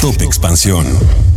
Top 0.00 0.20
Expansión. 0.20 0.86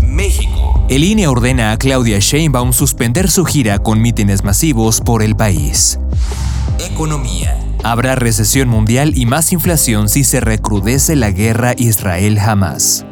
México. 0.02 0.86
El 0.90 1.06
INE 1.06 1.28
ordena 1.28 1.72
a 1.72 1.78
Claudia 1.78 2.20
Sheinbaum 2.20 2.74
suspender 2.74 3.32
su 3.32 3.46
gira 3.46 3.80
con 3.80 4.02
mítines 4.02 4.44
masivos 4.44 5.00
por 5.00 5.24
el 5.24 5.36
país. 5.36 5.98
Economía. 6.80 7.58
Habrá 7.84 8.16
recesión 8.16 8.68
mundial 8.68 9.14
y 9.16 9.26
más 9.26 9.54
inflación 9.54 10.10
si 10.10 10.26
se 10.26 10.42
recrudece 10.42 11.16
la 11.16 11.32
guerra 11.32 11.74
Israel-Hamas. 11.78 13.06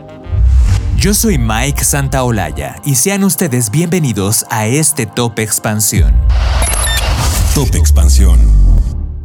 Yo 0.97 1.13
soy 1.13 1.37
Mike 1.37 1.83
Santaolalla 1.83 2.75
y 2.83 2.95
sean 2.95 3.23
ustedes 3.23 3.71
bienvenidos 3.71 4.45
a 4.49 4.67
este 4.67 5.05
Top 5.05 5.39
Expansión. 5.39 6.13
Top 7.55 7.73
Expansión. 7.73 8.66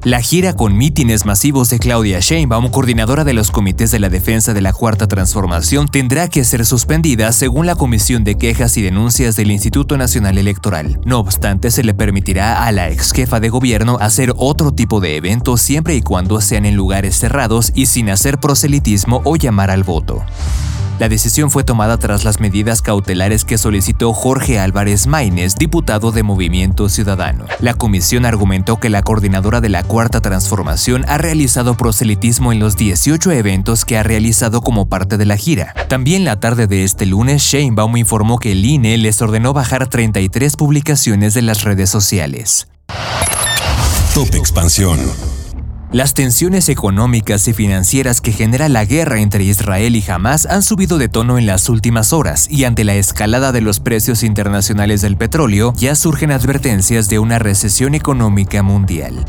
La 0.04 0.20
gira 0.20 0.54
con 0.54 0.76
mítines 0.76 1.26
masivos 1.26 1.70
de 1.70 1.78
Claudia 1.78 2.18
Sheinbaum, 2.18 2.70
coordinadora 2.70 3.22
de 3.22 3.34
los 3.34 3.52
comités 3.52 3.92
de 3.92 4.00
la 4.00 4.08
defensa 4.08 4.52
de 4.52 4.60
la 4.60 4.72
Cuarta 4.72 5.06
Transformación, 5.06 5.86
tendrá 5.86 6.26
que 6.26 6.42
ser 6.42 6.66
suspendida 6.66 7.30
según 7.30 7.66
la 7.66 7.76
Comisión 7.76 8.24
de 8.24 8.36
Quejas 8.36 8.76
y 8.76 8.82
Denuncias 8.82 9.36
del 9.36 9.52
Instituto 9.52 9.96
Nacional 9.96 10.38
Electoral. 10.38 10.98
No 11.04 11.20
obstante, 11.20 11.70
se 11.70 11.84
le 11.84 11.94
permitirá 11.94 12.64
a 12.64 12.72
la 12.72 12.90
ex 12.90 13.12
jefa 13.12 13.38
de 13.38 13.48
gobierno 13.48 13.96
hacer 14.00 14.34
otro 14.38 14.72
tipo 14.72 14.98
de 14.98 15.14
eventos 15.14 15.62
siempre 15.62 15.94
y 15.94 16.02
cuando 16.02 16.40
sean 16.40 16.66
en 16.66 16.74
lugares 16.74 17.16
cerrados 17.16 17.70
y 17.72 17.86
sin 17.86 18.10
hacer 18.10 18.38
proselitismo 18.38 19.22
o 19.24 19.36
llamar 19.36 19.70
al 19.70 19.84
voto. 19.84 20.24
La 20.98 21.08
decisión 21.08 21.50
fue 21.50 21.64
tomada 21.64 21.96
tras 21.98 22.24
las 22.24 22.38
medidas 22.38 22.82
cautelares 22.82 23.44
que 23.44 23.58
solicitó 23.58 24.12
Jorge 24.12 24.58
Álvarez 24.58 25.06
Maínez, 25.06 25.56
diputado 25.56 26.12
de 26.12 26.22
Movimiento 26.22 26.88
Ciudadano. 26.88 27.46
La 27.60 27.74
comisión 27.74 28.24
argumentó 28.24 28.78
que 28.78 28.90
la 28.90 29.02
coordinadora 29.02 29.60
de 29.60 29.68
la 29.68 29.82
Cuarta 29.82 30.20
Transformación 30.20 31.04
ha 31.08 31.18
realizado 31.18 31.76
proselitismo 31.76 32.52
en 32.52 32.60
los 32.60 32.76
18 32.76 33.32
eventos 33.32 33.84
que 33.84 33.98
ha 33.98 34.02
realizado 34.02 34.60
como 34.60 34.86
parte 34.86 35.16
de 35.16 35.24
la 35.24 35.36
gira. 35.36 35.74
También 35.88 36.24
la 36.24 36.38
tarde 36.38 36.66
de 36.66 36.84
este 36.84 37.06
lunes, 37.06 37.42
Sheinbaum 37.42 37.96
informó 37.96 38.38
que 38.38 38.52
el 38.52 38.64
INE 38.64 38.96
les 38.98 39.20
ordenó 39.22 39.52
bajar 39.52 39.88
33 39.88 40.56
publicaciones 40.56 41.34
de 41.34 41.42
las 41.42 41.64
redes 41.64 41.90
sociales. 41.90 42.68
Top 44.14 44.34
Expansión. 44.34 45.00
Las 45.92 46.14
tensiones 46.14 46.70
económicas 46.70 47.46
y 47.48 47.52
financieras 47.52 48.22
que 48.22 48.32
genera 48.32 48.70
la 48.70 48.86
guerra 48.86 49.20
entre 49.20 49.44
Israel 49.44 49.94
y 49.94 50.02
Hamas 50.10 50.46
han 50.46 50.62
subido 50.62 50.96
de 50.96 51.10
tono 51.10 51.36
en 51.36 51.44
las 51.44 51.68
últimas 51.68 52.14
horas 52.14 52.48
y 52.50 52.64
ante 52.64 52.82
la 52.82 52.94
escalada 52.94 53.52
de 53.52 53.60
los 53.60 53.78
precios 53.78 54.22
internacionales 54.22 55.02
del 55.02 55.18
petróleo 55.18 55.74
ya 55.76 55.94
surgen 55.94 56.30
advertencias 56.30 57.10
de 57.10 57.18
una 57.18 57.38
recesión 57.38 57.94
económica 57.94 58.62
mundial. 58.62 59.26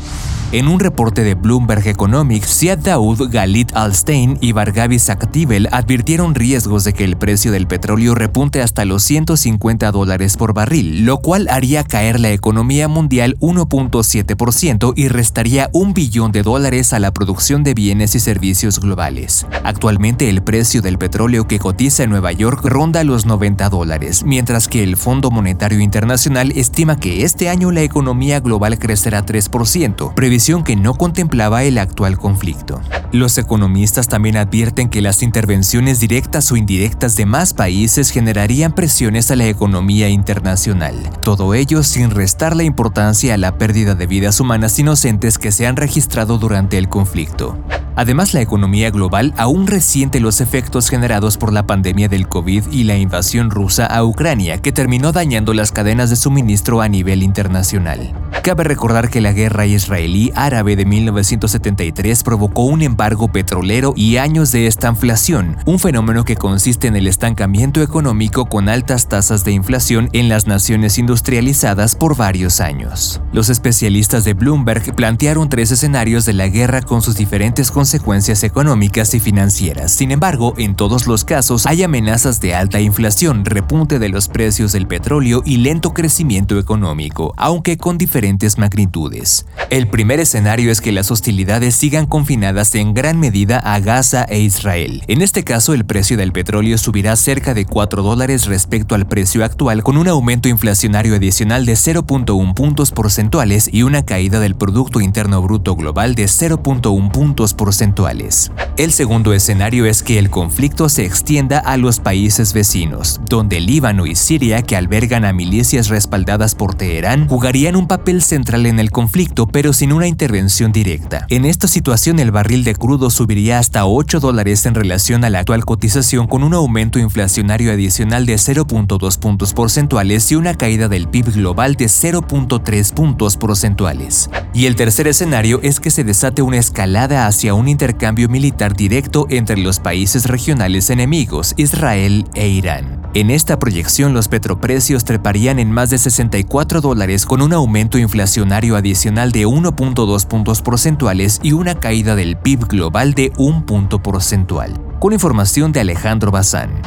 En 0.52 0.68
un 0.68 0.78
reporte 0.78 1.22
de 1.24 1.34
Bloomberg 1.34 1.86
Economics, 1.86 2.48
Siad 2.48 2.78
Daoud, 2.78 3.28
Galit 3.30 3.74
Alstein 3.74 4.38
y 4.40 4.52
Bargavi 4.52 5.00
Saktivel 5.00 5.68
advirtieron 5.70 6.34
riesgos 6.34 6.84
de 6.84 6.92
que 6.92 7.04
el 7.04 7.16
precio 7.16 7.50
del 7.50 7.66
petróleo 7.66 8.14
repunte 8.14 8.62
hasta 8.62 8.84
los 8.84 9.02
150 9.02 9.90
dólares 9.90 10.36
por 10.36 10.54
barril, 10.54 11.04
lo 11.04 11.18
cual 11.18 11.48
haría 11.50 11.82
caer 11.82 12.20
la 12.20 12.30
economía 12.30 12.88
mundial 12.88 13.36
1.7% 13.40 14.92
y 14.96 15.08
restaría 15.08 15.68
un 15.72 15.92
billón 15.92 16.30
de 16.30 16.42
dólares 16.42 16.53
a 16.54 17.00
la 17.00 17.10
producción 17.10 17.64
de 17.64 17.74
bienes 17.74 18.14
y 18.14 18.20
servicios 18.20 18.78
globales. 18.78 19.44
Actualmente 19.64 20.30
el 20.30 20.40
precio 20.40 20.82
del 20.82 20.98
petróleo 20.98 21.48
que 21.48 21.58
cotiza 21.58 22.04
en 22.04 22.10
Nueva 22.10 22.30
York 22.30 22.60
ronda 22.64 23.02
los 23.02 23.26
90 23.26 23.68
dólares, 23.70 24.22
mientras 24.24 24.68
que 24.68 24.84
el 24.84 24.96
Fondo 24.96 25.32
Monetario 25.32 25.80
Internacional 25.80 26.52
estima 26.52 27.00
que 27.00 27.24
este 27.24 27.48
año 27.48 27.72
la 27.72 27.82
economía 27.82 28.38
global 28.38 28.78
crecerá 28.78 29.26
3%, 29.26 30.62
que 30.62 30.76
no 30.76 30.94
contemplaba 30.94 31.64
el 31.64 31.76
actual 31.76 32.18
conflicto. 32.18 32.80
Los 33.14 33.38
economistas 33.38 34.08
también 34.08 34.36
advierten 34.36 34.88
que 34.88 35.00
las 35.00 35.22
intervenciones 35.22 36.00
directas 36.00 36.50
o 36.50 36.56
indirectas 36.56 37.14
de 37.14 37.26
más 37.26 37.54
países 37.54 38.10
generarían 38.10 38.72
presiones 38.72 39.30
a 39.30 39.36
la 39.36 39.46
economía 39.46 40.08
internacional, 40.08 40.96
todo 41.22 41.54
ello 41.54 41.84
sin 41.84 42.10
restar 42.10 42.56
la 42.56 42.64
importancia 42.64 43.34
a 43.34 43.36
la 43.36 43.56
pérdida 43.56 43.94
de 43.94 44.08
vidas 44.08 44.40
humanas 44.40 44.76
inocentes 44.80 45.38
que 45.38 45.52
se 45.52 45.68
han 45.68 45.76
registrado 45.76 46.38
durante 46.38 46.76
el 46.76 46.88
conflicto. 46.88 47.56
Además, 47.94 48.34
la 48.34 48.40
economía 48.40 48.90
global 48.90 49.32
aún 49.36 49.68
resiente 49.68 50.18
los 50.18 50.40
efectos 50.40 50.88
generados 50.88 51.36
por 51.36 51.52
la 51.52 51.68
pandemia 51.68 52.08
del 52.08 52.26
COVID 52.26 52.64
y 52.72 52.82
la 52.82 52.96
invasión 52.96 53.50
rusa 53.50 53.86
a 53.86 54.02
Ucrania, 54.02 54.58
que 54.58 54.72
terminó 54.72 55.12
dañando 55.12 55.54
las 55.54 55.70
cadenas 55.70 56.10
de 56.10 56.16
suministro 56.16 56.80
a 56.80 56.88
nivel 56.88 57.22
internacional. 57.22 58.12
Cabe 58.44 58.62
recordar 58.62 59.08
que 59.08 59.22
la 59.22 59.32
guerra 59.32 59.64
israelí-árabe 59.64 60.76
de 60.76 60.84
1973 60.84 62.22
provocó 62.22 62.64
un 62.64 62.82
embargo 62.82 63.28
petrolero 63.28 63.94
y 63.96 64.18
años 64.18 64.52
de 64.52 64.66
estanflación, 64.66 65.56
un 65.64 65.78
fenómeno 65.78 66.26
que 66.26 66.36
consiste 66.36 66.86
en 66.86 66.94
el 66.94 67.06
estancamiento 67.06 67.80
económico 67.80 68.44
con 68.44 68.68
altas 68.68 69.08
tasas 69.08 69.46
de 69.46 69.52
inflación 69.52 70.10
en 70.12 70.28
las 70.28 70.46
naciones 70.46 70.98
industrializadas 70.98 71.96
por 71.96 72.18
varios 72.18 72.60
años. 72.60 73.22
Los 73.32 73.48
especialistas 73.48 74.24
de 74.24 74.34
Bloomberg 74.34 74.94
plantearon 74.94 75.48
tres 75.48 75.70
escenarios 75.70 76.26
de 76.26 76.34
la 76.34 76.48
guerra 76.48 76.82
con 76.82 77.00
sus 77.00 77.16
diferentes 77.16 77.70
consecuencias 77.70 78.44
económicas 78.44 79.14
y 79.14 79.20
financieras. 79.20 79.92
Sin 79.92 80.10
embargo, 80.10 80.52
en 80.58 80.74
todos 80.74 81.06
los 81.06 81.24
casos 81.24 81.64
hay 81.64 81.82
amenazas 81.82 82.42
de 82.42 82.54
alta 82.54 82.78
inflación, 82.78 83.46
repunte 83.46 83.98
de 83.98 84.10
los 84.10 84.28
precios 84.28 84.72
del 84.72 84.86
petróleo 84.86 85.40
y 85.46 85.56
lento 85.56 85.94
crecimiento 85.94 86.58
económico, 86.58 87.32
aunque 87.38 87.78
con 87.78 87.96
diferentes 87.96 88.33
magnitudes. 88.58 89.46
El 89.70 89.88
primer 89.88 90.20
escenario 90.20 90.70
es 90.70 90.80
que 90.80 90.92
las 90.92 91.10
hostilidades 91.10 91.74
sigan 91.74 92.06
confinadas 92.06 92.74
en 92.74 92.94
gran 92.94 93.18
medida 93.18 93.58
a 93.58 93.80
Gaza 93.80 94.24
e 94.24 94.40
Israel. 94.40 95.02
En 95.08 95.22
este 95.22 95.44
caso, 95.44 95.74
el 95.74 95.84
precio 95.84 96.16
del 96.16 96.32
petróleo 96.32 96.78
subirá 96.78 97.16
cerca 97.16 97.54
de 97.54 97.66
4 97.66 98.02
dólares 98.02 98.46
respecto 98.46 98.94
al 98.94 99.06
precio 99.06 99.44
actual, 99.44 99.82
con 99.82 99.96
un 99.96 100.08
aumento 100.08 100.48
inflacionario 100.48 101.14
adicional 101.14 101.66
de 101.66 101.74
0.1 101.74 102.54
puntos 102.54 102.90
porcentuales 102.90 103.68
y 103.72 103.82
una 103.82 104.04
caída 104.04 104.40
del 104.40 104.54
Producto 104.54 105.00
Interno 105.00 105.42
Bruto 105.42 105.76
Global 105.76 106.14
de 106.14 106.24
0.1 106.24 107.10
puntos 107.10 107.54
porcentuales 107.54 108.50
el 108.76 108.92
segundo 108.92 109.32
escenario 109.32 109.86
es 109.86 110.02
que 110.02 110.18
el 110.18 110.30
conflicto 110.30 110.88
se 110.88 111.04
extienda 111.04 111.60
a 111.60 111.76
los 111.76 112.00
países 112.00 112.52
vecinos, 112.52 113.20
donde 113.28 113.60
Líbano 113.60 114.06
y 114.06 114.16
Siria, 114.16 114.62
que 114.62 114.76
albergan 114.76 115.24
a 115.24 115.32
milicias 115.32 115.88
respaldadas 115.88 116.56
por 116.56 116.74
Teherán, 116.74 117.28
jugarían 117.28 117.76
un 117.76 117.86
papel 117.86 118.20
central 118.20 118.66
en 118.66 118.80
el 118.80 118.90
conflicto, 118.90 119.46
pero 119.46 119.72
sin 119.72 119.92
una 119.92 120.08
intervención 120.08 120.72
directa. 120.72 121.26
En 121.30 121.44
esta 121.44 121.68
situación, 121.68 122.18
el 122.18 122.32
barril 122.32 122.64
de 122.64 122.74
crudo 122.74 123.10
subiría 123.10 123.60
hasta 123.60 123.86
8 123.86 124.18
dólares 124.18 124.66
en 124.66 124.74
relación 124.74 125.24
a 125.24 125.30
la 125.30 125.40
actual 125.40 125.64
cotización, 125.64 126.26
con 126.26 126.42
un 126.42 126.54
aumento 126.54 126.98
inflacionario 126.98 127.72
adicional 127.72 128.26
de 128.26 128.34
0.2 128.34 129.18
puntos 129.18 129.52
porcentuales 129.52 130.32
y 130.32 130.34
una 130.34 130.54
caída 130.54 130.88
del 130.88 131.08
PIB 131.08 131.34
global 131.34 131.76
de 131.76 131.86
0.3 131.86 132.92
puntos 132.92 133.36
porcentuales. 133.36 134.30
Y 134.52 134.66
el 134.66 134.74
tercer 134.74 135.06
escenario 135.06 135.60
es 135.62 135.78
que 135.78 135.90
se 135.90 136.02
desate 136.02 136.42
una 136.42 136.58
escalada 136.58 137.26
hacia 137.26 137.54
un 137.54 137.68
intercambio 137.68 138.28
militar 138.28 138.63
directo 138.72 139.26
entre 139.28 139.58
los 139.58 139.80
países 139.80 140.24
regionales 140.26 140.88
enemigos, 140.88 141.52
Israel 141.58 142.24
e 142.34 142.48
Irán. 142.48 143.02
En 143.12 143.30
esta 143.30 143.58
proyección 143.58 144.14
los 144.14 144.28
petroprecios 144.28 145.04
treparían 145.04 145.58
en 145.58 145.70
más 145.70 145.90
de 145.90 145.98
64 145.98 146.80
dólares 146.80 147.26
con 147.26 147.42
un 147.42 147.52
aumento 147.52 147.98
inflacionario 147.98 148.74
adicional 148.74 149.30
de 149.30 149.46
1.2 149.46 150.26
puntos 150.26 150.62
porcentuales 150.62 151.38
y 151.42 151.52
una 151.52 151.74
caída 151.76 152.16
del 152.16 152.36
PIB 152.36 152.66
global 152.66 153.14
de 153.14 153.30
un 153.36 153.66
punto 153.66 154.02
porcentual. 154.02 154.72
Con 154.98 155.12
información 155.12 155.70
de 155.70 155.80
Alejandro 155.80 156.30
Bazán. 156.30 156.80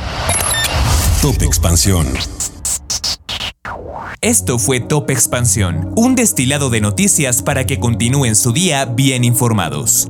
Top 1.21 1.41
Expansión. 1.43 2.07
Esto 4.21 4.57
fue 4.57 4.79
Top 4.79 5.11
Expansión, 5.11 5.93
un 5.95 6.15
destilado 6.15 6.69
de 6.69 6.81
noticias 6.81 7.41
para 7.41 7.65
que 7.65 7.79
continúen 7.79 8.35
su 8.35 8.51
día 8.51 8.85
bien 8.85 9.23
informados. 9.23 10.09